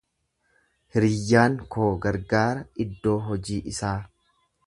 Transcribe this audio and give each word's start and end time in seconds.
Hiriyyaan 0.95 1.57
koo 1.75 1.91
gargaara 2.07 2.65
iddoo 2.87 3.15
hojii 3.29 3.61
isaa. 3.75 3.95